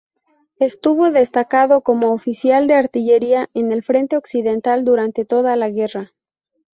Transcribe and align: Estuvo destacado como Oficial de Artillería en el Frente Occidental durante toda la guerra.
Estuvo 0.57 1.11
destacado 1.11 1.81
como 1.81 2.11
Oficial 2.11 2.65
de 2.65 2.73
Artillería 2.73 3.51
en 3.53 3.71
el 3.71 3.83
Frente 3.83 4.17
Occidental 4.17 4.83
durante 4.83 5.25
toda 5.25 5.55
la 5.55 5.69
guerra. 5.69 6.11